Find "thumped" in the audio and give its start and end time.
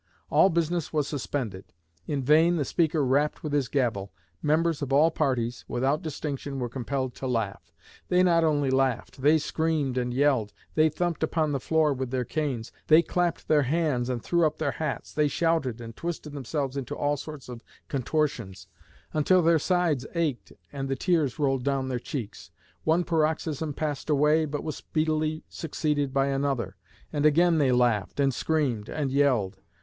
10.89-11.21